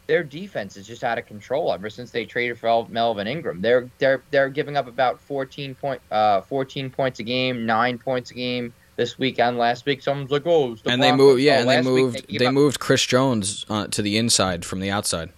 [0.08, 3.62] Their defense is just out of control ever since they traded for Melvin Ingram.
[3.62, 8.32] They're they're they're giving up about 14 point uh 14 points a game, 9 points
[8.32, 10.02] a game this week and last week.
[10.02, 11.42] Someone's like, "Oh, the and they moved.
[11.42, 12.28] Yeah, Oh, and they week moved.
[12.28, 15.30] gave They moved Chris Jones uh, to the inside from the outside.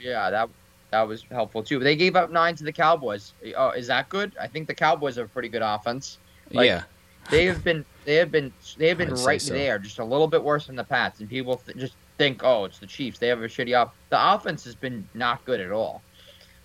[0.00, 0.48] Yeah, that
[0.92, 1.80] that was helpful too.
[1.80, 3.32] They gave up 9 to the Cowboys.
[3.56, 4.32] Oh, is that good?
[4.40, 6.18] I think the Cowboys have a pretty good offense.
[6.52, 6.84] Like, yeah,
[7.30, 9.52] They have been they have been they have been I'd right so.
[9.52, 12.64] there, just a little bit worse than the Pats, and people th- just think, oh,
[12.64, 13.18] it's the Chiefs.
[13.18, 13.92] They have a shitty off.
[14.10, 16.02] The offense has been not good at all,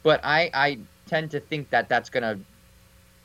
[0.04, 2.40] but I I tend to think that that's gonna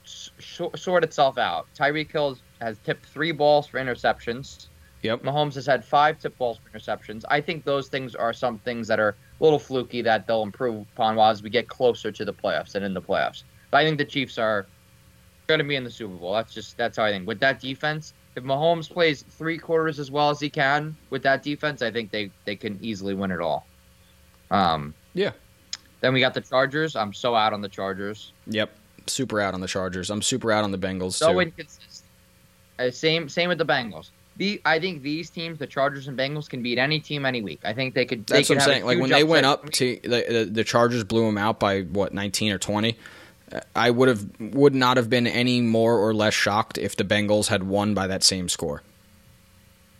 [0.05, 0.31] sh-
[0.75, 1.67] sort itself out.
[1.77, 4.69] Tyreek Hill has tipped three balls for interceptions.
[5.03, 5.23] Yep.
[5.23, 7.25] Mahomes has had five tip balls for interceptions.
[7.29, 10.87] I think those things are some things that are a little fluky that they'll improve
[10.95, 13.45] upon while as we get closer to the playoffs and in the playoffs.
[13.71, 14.67] But I think the Chiefs are
[15.47, 16.33] going to be in the Super Bowl.
[16.33, 17.27] That's just that's how I think.
[17.27, 21.42] With that defense, if Mahomes plays three quarters as well as he can with that
[21.42, 23.66] defense, I think they they can easily win it all.
[24.51, 25.33] Um, Yeah.
[26.03, 26.94] Then we got the Chargers.
[26.94, 28.33] I'm so out on the Chargers.
[28.49, 28.70] Yep.
[29.07, 30.11] Super out on the Chargers.
[30.11, 31.40] I'm super out on the Bengals So too.
[31.40, 32.03] inconsistent.
[32.79, 34.11] Uh, same same with the Bengals.
[34.37, 37.61] The I think these teams, the Chargers and Bengals, can beat any team any week.
[37.64, 38.27] I think they could.
[38.27, 38.85] That's they what I'm could have a saying.
[38.85, 42.12] Like when they went up to the, the the Chargers blew them out by what
[42.12, 42.99] 19 or 20.
[43.75, 47.49] I would have would not have been any more or less shocked if the Bengals
[47.49, 48.83] had won by that same score.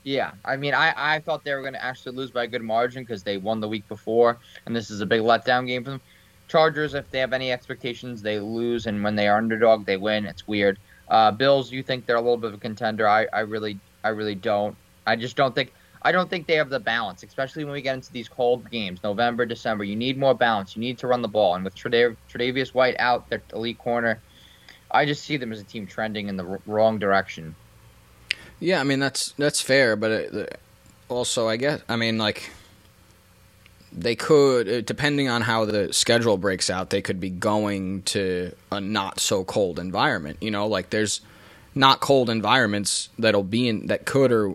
[0.03, 2.63] Yeah, I mean, I, I thought they were going to actually lose by a good
[2.63, 5.91] margin because they won the week before, and this is a big letdown game for
[5.91, 6.01] them.
[6.47, 10.27] Chargers, if they have any expectations, they lose, and when they are underdog, they win.
[10.27, 10.79] It's weird.
[11.09, 13.09] Uh, Bills, you think they're a little bit of a contender?
[13.09, 14.77] I, I really, I really don't.
[15.07, 15.73] I just don't think.
[16.07, 19.01] I don't think they have the balance, especially when we get into these cold games,
[19.03, 19.83] November, December.
[19.83, 20.77] You need more balance.
[20.77, 24.21] You need to run the ball, and with Tredav- Tre'Davious White out, their elite corner,
[24.89, 27.57] I just see them as a team trending in the wrong direction.
[28.61, 30.61] Yeah, I mean that's that's fair, but it,
[31.09, 32.51] also I guess I mean like
[33.91, 38.53] they could uh, depending on how the schedule breaks out, they could be going to
[38.71, 40.39] a not so cold environment.
[40.41, 41.21] You know, like there's
[41.75, 44.55] not cold environments that'll be in that could or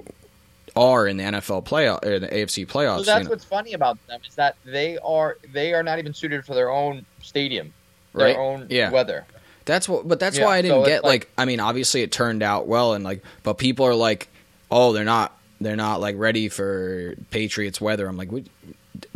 [0.75, 2.95] are in the NFL playoff or the AFC playoffs.
[2.95, 5.99] So you that's know, what's funny about them is that they are they are not
[5.99, 7.73] even suited for their own stadium,
[8.15, 8.35] their Right.
[8.37, 8.89] own Yeah.
[8.91, 9.25] weather.
[9.65, 12.01] That's what, but that's Yeah, why I didn't it's get like, like- I mean, obviously
[12.01, 14.27] it turned out well, and like, but people are like,
[14.71, 18.07] oh, they're not, they're not like ready for Patriots weather.
[18.07, 18.43] I'm like, what?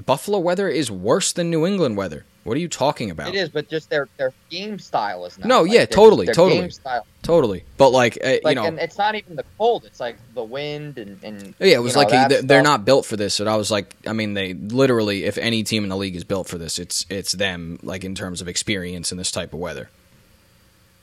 [0.05, 2.25] Buffalo weather is worse than New England weather.
[2.45, 3.29] What are you talking about?
[3.29, 5.47] It is, but just their their game style is not.
[5.47, 6.61] No, like, yeah, totally, their totally.
[6.61, 9.83] Game style, Totally, but like, uh, like, you know, and it's not even the cold;
[9.83, 13.07] it's like the wind and and yeah, it was know, like they- they're not built
[13.07, 13.39] for this.
[13.39, 16.23] And I was like, I mean, they literally, if any team in the league is
[16.23, 17.79] built for this, it's it's them.
[17.81, 19.89] Like in terms of experience in this type of weather,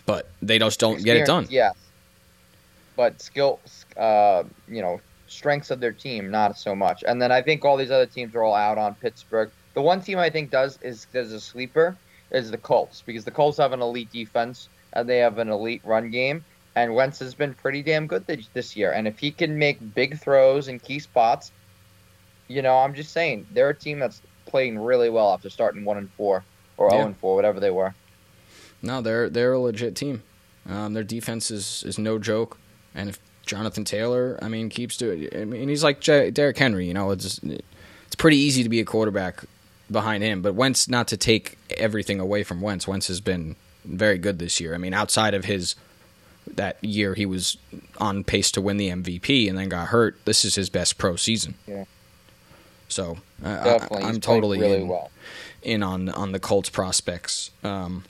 [0.07, 1.49] but they just don't get it done.
[1.51, 1.73] Yeah,
[2.95, 3.59] but skill,
[3.97, 7.03] uh, you know, strengths of their team not so much.
[7.05, 9.51] And then I think all these other teams are all out on Pittsburgh.
[9.75, 11.97] The one team I think does is does a sleeper
[12.31, 15.83] is the Colts because the Colts have an elite defense and they have an elite
[15.85, 16.45] run game.
[16.75, 18.93] And Wentz has been pretty damn good this, this year.
[18.93, 21.53] And if he can make big throws in key spots,
[22.49, 25.99] you know, I'm just saying they're a team that's playing really well after starting one
[25.99, 26.43] and four
[26.79, 26.97] or Yeah.
[26.97, 27.95] zero and four, whatever they were.
[28.81, 30.23] No, they're they're a legit team.
[30.69, 32.57] Um, their defense is, is no joke,
[32.95, 36.87] and if Jonathan Taylor, I mean, keeps doing, I mean, he's like J- Derrick Henry.
[36.87, 39.45] You know, it's it's pretty easy to be a quarterback
[39.93, 40.43] behind him.
[40.43, 44.61] But Wentz, not to take everything away from Wentz, Wentz has been very good this
[44.61, 44.75] year.
[44.75, 45.77] I mean, outside of his
[46.47, 47.57] that year, he was
[47.99, 50.17] on pace to win the MVP and then got hurt.
[50.25, 51.55] This is his best pro season.
[51.67, 51.85] Yeah.
[52.89, 55.11] So uh, I, I'm totally really in, well.
[55.63, 57.51] in on on the Colts prospects.
[57.65, 58.05] Um,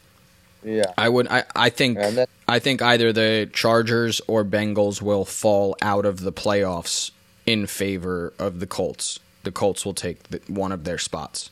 [0.64, 0.92] Yeah.
[0.96, 1.28] I would.
[1.28, 1.98] I, I think.
[1.98, 7.10] Then I think either the Chargers or Bengals will fall out of the playoffs
[7.46, 9.20] in favor of the Colts.
[9.44, 11.50] The Colts will take the, one of their spots.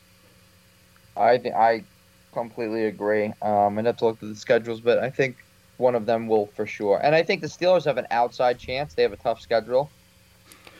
[1.17, 1.85] I th- I
[2.33, 3.33] completely agree.
[3.43, 5.37] Um, I'd have to look at the schedules, but I think
[5.79, 7.01] one of them will for sure.
[7.03, 8.95] And I think the Steelers have an outside chance.
[8.95, 9.91] They have a tough schedule.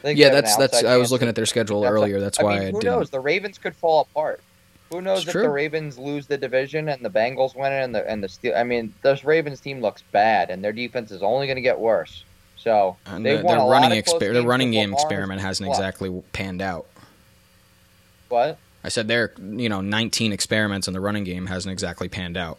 [0.05, 0.85] Yeah, they have an that's that's.
[0.85, 2.21] I was looking at their schedule earlier.
[2.21, 3.11] That's I why mean, I who knows?
[3.11, 4.41] The Ravens could fall apart.
[4.91, 5.43] Who knows It's if true.
[5.43, 8.55] the Ravens lose the division and the Bengals win it and the and the Steel?
[8.57, 11.79] I mean, this Ravens team looks bad, and their defense is only going to get
[11.79, 12.25] worse.
[12.57, 15.79] So And they the, their running exper- their running game experiment hasn't plus.
[15.79, 16.87] exactly panned out.
[18.29, 18.59] What?
[18.85, 22.59] I said their you know 19 experiments in the running game hasn't exactly panned out.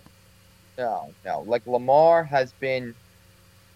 [0.78, 1.42] No, no.
[1.42, 2.96] Like Lamar has been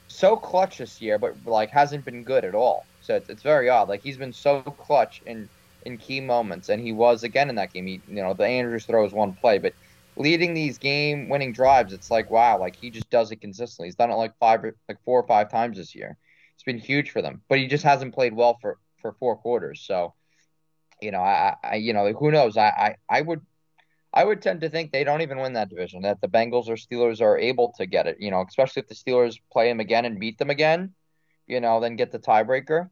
[0.08, 2.88] so clutch this year, but like hasn't been good at all.
[3.02, 3.90] So it's, it's very odd.
[3.90, 5.50] Like he's been so clutch in
[5.84, 7.88] in key moments, and he was again in that game.
[7.88, 9.74] He, you know, the Andrews throws one play, but
[10.16, 13.88] leading these game-winning drives, it's like wow, like he just does it consistently.
[13.88, 16.18] He's done it like five, or- like four or five times this year.
[16.56, 19.82] It's been huge for them, but he just hasn't played well for for four quarters.
[19.82, 20.14] So,
[21.02, 22.58] you know, I, I you know, who knows?
[22.58, 23.42] I, I, I would
[24.14, 26.02] I would tend to think they don't even win that division.
[26.04, 28.18] That the Bengals or Steelers are able to get it.
[28.20, 30.94] You know, especially if the Steelers play them again and beat them again.
[31.48, 32.90] You know, then get the tiebreaker.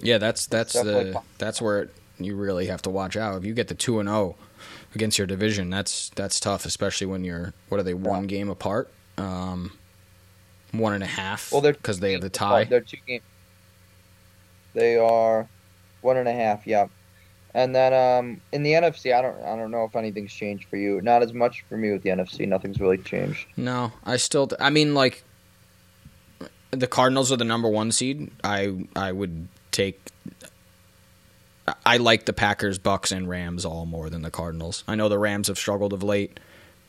[0.00, 1.22] Yeah, that's that's the fun.
[1.38, 3.36] that's where you really have to watch out.
[3.36, 4.36] If you get the two and zero
[4.94, 8.90] against your division, that's that's tough, especially when you're what are they one game apart,
[9.18, 9.72] um,
[10.72, 11.52] one and a half.
[11.52, 12.64] Well, they're because they have the tie.
[12.64, 13.22] they're two games.
[14.74, 15.48] They are
[16.02, 16.66] one and a half.
[16.66, 16.86] Yeah.
[17.54, 20.76] And then um, in the NFC, I don't I don't know if anything's changed for
[20.76, 21.00] you.
[21.02, 22.48] Not as much for me with the NFC.
[22.48, 23.46] Nothing's really changed.
[23.56, 24.50] No, I still.
[24.58, 25.22] I mean, like
[26.70, 28.30] the Cardinals are the number one seed.
[28.42, 30.00] I I would take.
[31.86, 34.82] I like the Packers, Bucks, and Rams all more than the Cardinals.
[34.88, 36.40] I know the Rams have struggled of late,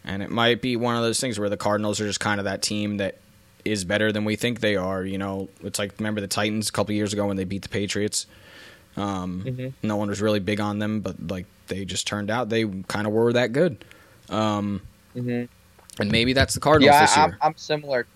[0.04, 2.46] And it might be one of those things where the Cardinals are just kind of
[2.46, 3.20] that team that
[3.64, 5.04] is better than we think they are.
[5.04, 7.70] You know, it's like remember the Titans a couple years ago when they beat the
[7.70, 8.26] Patriots.
[8.98, 9.70] Um, Mm-hmm.
[9.84, 13.08] No one was really big on them, but like they just turned out they kind
[13.08, 13.84] of were that good.
[14.30, 14.82] Um,
[15.16, 15.46] Mm-hmm.
[16.00, 17.38] and maybe that's the Cardinals Yeah, this I, I'm.
[17.42, 18.08] I'm similar.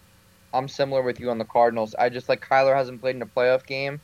[0.54, 1.96] I'm similar with you on the Cardinals.
[1.98, 4.02] I just like Kyler hasn't played in a playoff game,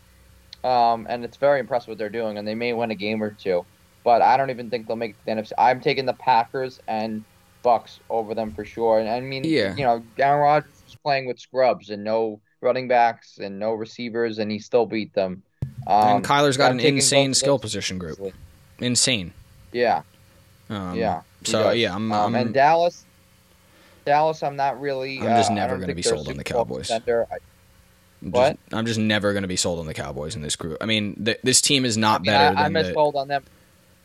[0.63, 3.33] um, and it's very impressive what they're doing, and they may win a game or
[3.33, 3.67] two,
[4.03, 5.53] but I don't even think they'll make the NFC.
[5.57, 7.25] I'm taking the Packers and
[7.63, 8.99] Bucks over them for sure.
[8.99, 9.75] And I mean, Yeah.
[9.75, 14.39] you know, Aaron Rodgers was playing with scrubs and no running backs and no receivers,
[14.39, 15.43] and he still beat them.
[15.87, 18.13] Um, and Kyler's got an insane skill position group.
[18.13, 18.33] easily.
[18.79, 19.33] Insane.
[19.71, 20.01] Yeah,
[20.69, 21.21] Um, yeah.
[21.43, 21.77] So does.
[21.77, 23.03] yeah, I'm, Um, I'm and Dallas,
[24.05, 25.19] Dallas, I'm not really.
[25.19, 26.89] I'm just uh, never gonna be sold on the Cowboys.
[26.91, 27.29] I- just,
[28.21, 28.57] what?
[28.71, 30.77] I'm just never going to be sold on the Cowboys in this group.
[30.79, 32.93] I mean, th- this team is I not mean, better I, I'm than as the,
[32.93, 33.43] sold on them.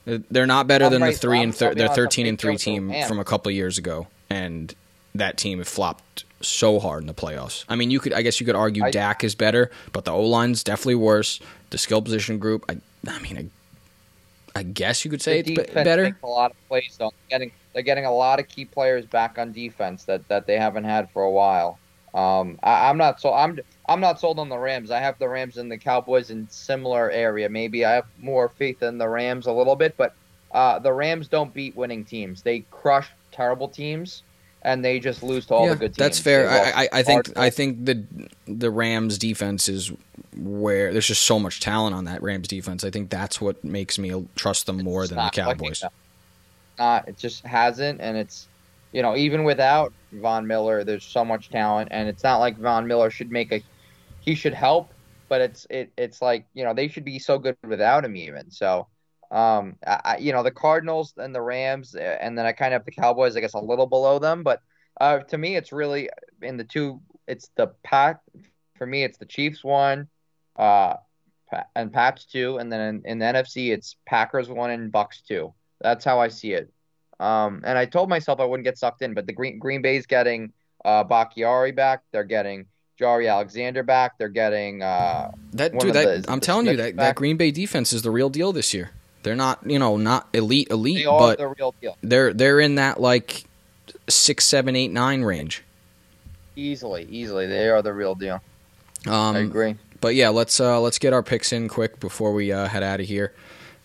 [0.05, 2.57] They're not better I'm than the three I'm- and thir- I'll they're thirteen and three
[2.57, 4.75] to team from a couple years ago, and
[5.15, 7.65] that team flopped so hard in the playoffs.
[7.69, 10.13] I mean, you could I guess you could argue I- Dak is better, but the
[10.13, 11.41] O line's definitely worse.
[11.71, 13.51] The skill position group, I, I mean,
[14.55, 16.17] I, I guess you could say it's be- better.
[16.23, 16.97] a lot of plays.
[16.99, 17.13] Though.
[17.29, 20.59] They're getting they're getting a lot of key players back on defense that, that they
[20.59, 21.79] haven't had for a while.
[22.15, 24.91] Um, I, I'm not so I'm I'm not sold on the Rams.
[24.91, 27.49] I have the Rams and the Cowboys in similar area.
[27.49, 30.15] Maybe I have more faith in the Rams a little bit, but
[30.53, 32.43] uh, the Rams don't beat winning teams.
[32.43, 34.23] They crush terrible teams,
[34.63, 35.97] and they just lose to all yeah, the good teams.
[35.97, 36.51] that's fair.
[36.51, 38.05] I, I, I think I think the
[38.47, 39.93] the Rams defense is
[40.37, 42.85] where there's just so much talent on that Rams defense.
[42.85, 45.85] I think that's what makes me trust them more It's than the Cowboys.
[46.79, 48.49] Not, it just hasn't, and it's
[48.93, 52.87] you know even without Von Miller, there's so much talent, and it's not like Von
[52.87, 53.63] Miller should make a
[54.21, 54.93] he should help,
[55.29, 58.51] but it's it it's like you know they should be so good without him even.
[58.51, 58.87] So,
[59.31, 62.81] um, I, you know the Cardinals and the Rams, uh, and then I kind of
[62.81, 64.63] have the Cowboys, I guess a little below them, but
[65.01, 66.09] uh, to me it's really
[66.43, 67.01] in the two.
[67.27, 68.21] It's the pack
[68.77, 69.05] for me.
[69.05, 70.09] It's the Chiefs one,
[70.57, 70.95] uh,
[71.77, 75.53] and Pats two, and then in, in the NFC it's Packers one and Bucks two.
[75.81, 76.73] That's how I see it.
[77.21, 80.07] Um, and I told myself I wouldn't get sucked in, but the Green Green Bay's
[80.07, 80.53] getting
[80.85, 82.03] uh Bakhtiari back.
[82.13, 82.67] They're getting
[82.99, 84.19] Jaire Alexander back.
[84.19, 87.15] They're getting uh That dude, that the- I'm the telling you that, that.
[87.17, 88.91] Green Bay defense is the real deal this year.
[89.29, 91.99] They're not, you know, not elite elite, they are but the real deal.
[92.03, 93.45] they're they're in that like
[94.09, 95.63] six, seven, eight, nine range.
[96.57, 98.41] Easily, easily, they are the real deal.
[99.07, 99.77] I Um, agree.
[100.01, 103.01] but yeah, let's uh, let's get our picks in quick before we uh, head out
[103.01, 103.35] of here.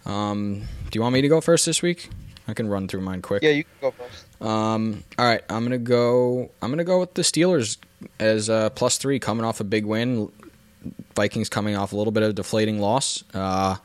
[0.05, 2.09] Um, do you want me to go first this week?
[2.47, 3.43] I can run through mine quick.
[3.43, 4.25] Yeah, you can go first.
[4.41, 6.51] Um, all right, I'm gonna go.
[6.61, 7.77] I'm gonna go with the Steelers
[8.17, 10.31] as uh, plus three, coming off a big win.
[11.15, 13.23] Vikings coming off a little bit of a deflating loss.
[13.33, 13.75] Uh,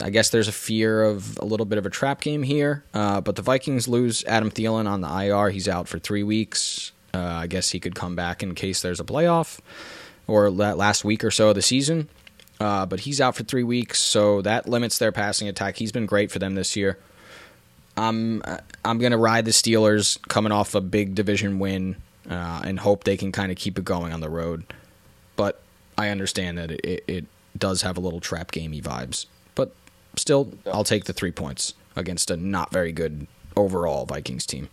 [0.00, 3.20] I guess there's a fear of a little bit of a trap game here, uh,
[3.20, 5.50] but the Vikings lose Adam Thielen on the IR.
[5.50, 6.92] He's out for three weeks.
[7.12, 9.60] Uh, I guess he could come back in case there's a playoff
[10.26, 12.08] or that last week or so of the season.
[12.60, 15.76] Uh, but he's out for three weeks, so that limits their passing attack.
[15.76, 16.98] He's been great for them this year.
[17.96, 18.42] I'm
[18.84, 21.96] I'm gonna ride the Steelers coming off a big division win
[22.28, 24.64] uh, and hope they can kind of keep it going on the road.
[25.36, 25.60] But
[25.98, 27.26] I understand that it, it, it
[27.56, 29.26] does have a little trap gamey vibes.
[30.16, 34.68] Still, I'll take the three points against a not very good overall Vikings team,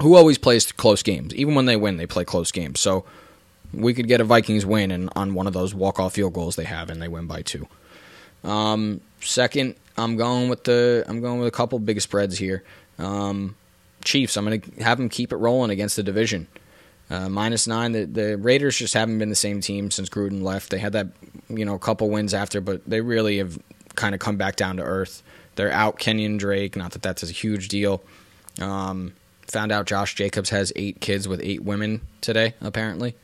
[0.00, 1.34] who always plays close games.
[1.34, 2.80] Even when they win, they play close games.
[2.80, 3.04] So
[3.72, 6.56] we could get a Vikings win and on one of those walk off field goals
[6.56, 7.68] they have, and they win by two.
[8.44, 12.64] Um, second, I'm going with the I'm going with a couple big spreads here.
[12.98, 13.56] Um,
[14.04, 16.48] Chiefs, I'm going to have them keep it rolling against the division.
[17.10, 17.92] Uh, minus nine.
[17.92, 20.70] The, the Raiders just haven't been the same team since Gruden left.
[20.70, 21.08] They had that
[21.48, 23.58] you know a couple wins after, but they really have
[23.96, 25.22] kind of come back down to earth.
[25.56, 26.76] They're out Kenyon Drake.
[26.76, 28.02] Not that that's a huge deal.
[28.60, 29.12] Um,
[29.46, 32.54] found out Josh Jacobs has eight kids with eight women today.
[32.60, 33.14] Apparently,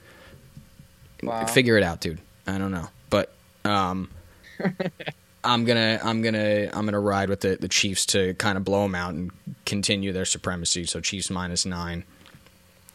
[1.22, 1.46] Wow.
[1.46, 2.20] figure it out, dude.
[2.46, 3.32] I don't know, but
[3.64, 4.10] um,
[5.44, 8.82] I'm gonna I'm gonna I'm gonna ride with the the Chiefs to kind of blow
[8.82, 9.30] them out and
[9.64, 10.84] continue their supremacy.
[10.84, 12.04] So Chiefs minus nine.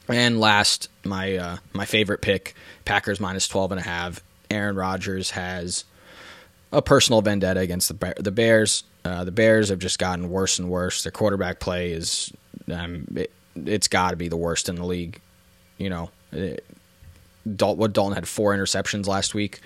[0.07, 2.55] And last, my uh, my favorite pick,
[2.85, 4.21] Packers minus twelve and a half.
[4.49, 5.85] Aaron Rodgers has
[6.71, 8.83] a personal vendetta against the Bear- the Bears.
[9.03, 11.03] Uh, the Bears have just gotten worse and worse.
[11.03, 12.31] Their quarterback play is
[12.71, 15.19] um, it, it's got to be the worst in the league.
[15.77, 16.63] You know, it,
[17.55, 19.59] Dal- what Dalton had four interceptions last week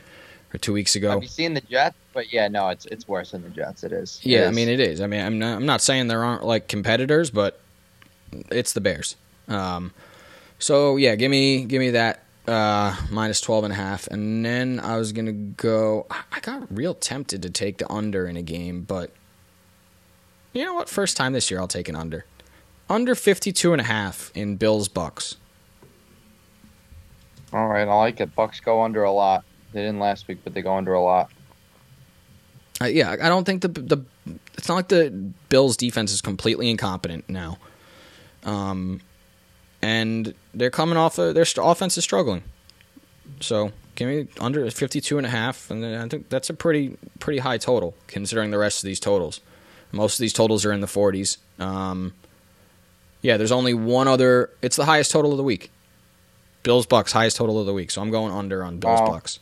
[0.53, 1.11] or two weeks ago.
[1.11, 1.95] Have you seen the Jets?
[2.13, 3.83] But yeah, no, it's it's worse than the Jets.
[3.83, 4.21] It is.
[4.23, 5.01] It Yeah, I mean it is.
[5.01, 7.59] I mean I'm not I'm not saying there aren't like competitors, but
[8.49, 9.17] it's the Bears.
[9.47, 9.91] Um,
[10.57, 14.79] so yeah, give me give me that uh, minus 12 and a half and then
[14.79, 18.41] I was going to go I got real tempted to take the under in a
[18.41, 19.11] game, but
[20.53, 20.87] you know what?
[20.89, 22.25] First time this year I'll take an under.
[22.89, 25.37] under 52 and a half in Bills Bucks.
[27.51, 28.35] All right, I like it.
[28.35, 29.43] Bucks go under a lot.
[29.71, 31.31] They didn't last week, but they go under a lot.
[32.81, 33.97] Uh, yeah, I don't think the the
[34.57, 35.09] it's not like the
[35.49, 37.57] Bills defense is completely incompetent now.
[38.43, 39.01] Um,
[39.85, 42.41] and they're coming off of, their offense is struggling.
[43.39, 47.39] So give me under 52 and a half and I think that's a pretty pretty
[47.39, 49.41] high total considering the rest of these totals.
[49.91, 51.37] Most of these totals are in the 40s.
[51.59, 52.13] Um,
[53.21, 55.69] yeah, there's only one other it's the highest total of the week.
[56.63, 57.91] Bills Bucks highest total of the week.
[57.91, 59.07] So I'm going under on Bills Wow.
[59.11, 59.39] Bucks.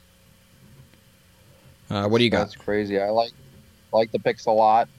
[1.90, 2.40] Uh, what do you got?
[2.46, 3.00] That's crazy.
[3.00, 3.32] I like
[3.94, 4.90] like the picks a lot.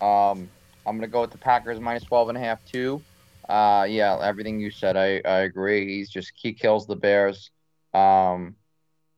[0.00, 0.48] Um,
[0.86, 3.02] I'm gonna go with the Packers minus 12 and a half too.
[3.48, 5.96] Uh, yeah, everything you said, I, I agree.
[5.96, 7.50] He's just he kills the Bears.
[7.92, 8.56] Um,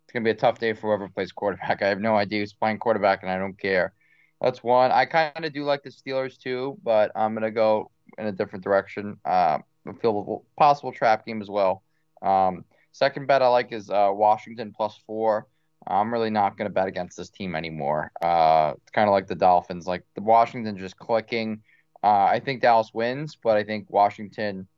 [0.05, 1.83] it's gonna be a tough day for whoever plays quarterback.
[1.83, 3.93] I have no idea who's playing quarterback, and I don't care.
[4.41, 4.93] That's one.
[4.93, 8.65] I kind of do like the Steelers too, but I'm gonna go in a different
[8.65, 9.19] direction.
[9.25, 9.59] Uh,
[10.01, 11.83] feel a possible trap game as well.
[12.23, 15.47] Um, second bet I like is uh, Washington plus four.
[15.87, 18.11] I'm really not going to bet against this team anymore.
[18.21, 19.87] Uh, it's kind of like the Dolphins.
[19.87, 21.63] Like the Washington just clicking.
[22.03, 24.69] Uh, I think Dallas wins, but I think Washington.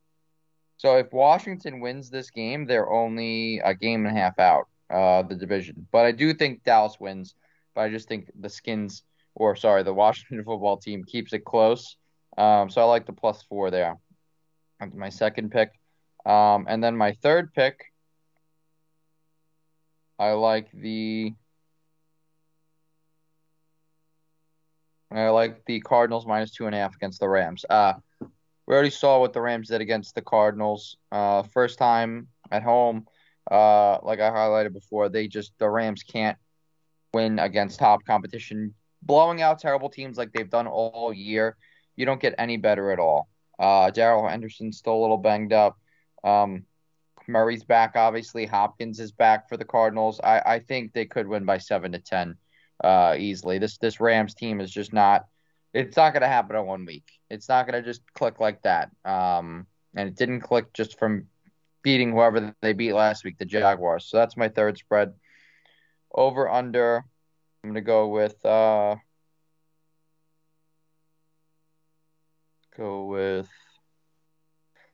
[0.77, 5.23] So if Washington wins this game, they're only a game and a half out uh,
[5.23, 5.87] the division.
[5.91, 7.35] But I do think Dallas wins.
[7.75, 9.03] But I just think the Skins,
[9.35, 11.97] or sorry, the Washington football team keeps it close.
[12.37, 13.99] Um, so I like the plus four there.
[14.81, 15.73] That's my second pick.
[16.25, 17.93] Um, and then my third pick,
[20.19, 21.35] I like the
[25.11, 27.65] I like the Cardinals minus two and a half against the Rams.
[27.69, 30.97] Uh, we already saw what the Rams did against the Cardinals.
[31.11, 33.07] Uh, first time at home.
[33.51, 36.37] Uh, like I highlighted before, they just the Rams can't
[37.15, 38.75] win against top competition.
[39.03, 41.57] Blowing out terrible teams like they've done all year,
[41.97, 43.29] you don't get any better at all.
[43.59, 45.79] Uh, Darrell Henderson's still a little banged up.
[46.23, 46.65] Um,
[47.27, 48.45] Murray's back, obviously.
[48.45, 50.21] Hopkins is back for the Cardinals.
[50.23, 52.37] I, I think they could win by seven to ten
[52.83, 53.59] uh, easily.
[53.59, 55.27] This this Rams team is just not.
[55.75, 57.05] It's not going to happen in one week.
[57.29, 58.91] It's not going to just click like that.
[59.05, 61.27] Um, and it didn't click just from
[61.83, 64.07] beating whoever they beat last week, the Jaguars.
[64.07, 65.13] So that's my third spread.
[66.13, 67.05] Over under.
[67.63, 68.45] I'm going to go with.
[68.45, 68.97] Uh,
[72.77, 73.49] go with.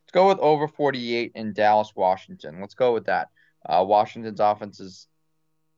[0.03, 2.61] Let's go with over 48 in Dallas, Washington.
[2.61, 3.29] Let's go with that.
[3.65, 5.07] Uh, Washington's offense is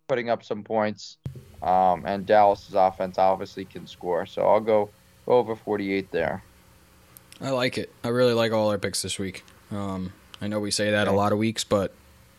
[0.08, 1.16] putting up some points,
[1.62, 4.26] um, and Dallas's offense obviously can score.
[4.26, 4.90] So I'll go
[5.26, 6.42] over 48 there.
[7.40, 7.90] I like it.
[8.02, 9.44] I really like all our picks this week.
[9.70, 11.92] Um, I know we say that a lot of weeks, but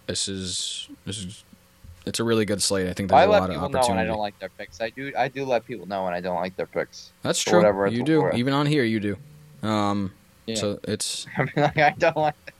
[0.07, 1.43] this is this is
[2.05, 2.87] it's a really good slate.
[2.87, 3.97] I think there's I a lot of people know when.
[3.97, 4.81] I don't like their picks.
[4.81, 5.11] I do.
[5.17, 7.11] I do let people know when I don't like their picks.
[7.21, 7.57] That's true.
[7.57, 8.21] whatever You do.
[8.21, 8.35] worth.
[8.35, 9.17] Even on here, you do.
[9.67, 10.13] Um,
[10.45, 10.55] Yeah.
[10.55, 12.53] So it's I mean, like I don't like.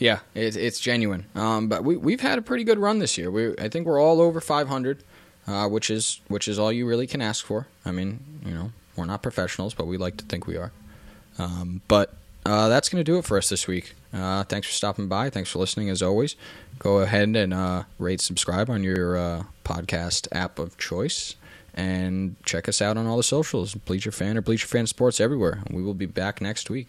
[0.00, 1.26] Yeah, it's it's genuine.
[1.34, 3.30] Um, but we we've had a pretty good run this year.
[3.30, 5.04] We I think we're all over 500,
[5.46, 7.68] uh, which is which is all you really can ask for.
[7.84, 10.72] I mean, you know, we're not professionals, but we like to think we are.
[11.38, 12.14] Um, but
[12.46, 13.94] uh, that's going to do it for us this week.
[14.12, 15.28] Uh, thanks for stopping by.
[15.28, 16.34] Thanks for listening, as always.
[16.78, 21.36] Go ahead and uh, rate, subscribe on your uh, podcast app of choice,
[21.74, 23.74] and check us out on all the socials.
[23.74, 25.62] Bleacher Fan or Bleacher Fan Sports everywhere.
[25.70, 26.88] We will be back next week.